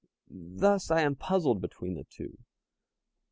[0.31, 2.39] Thus I am puzzled between the two.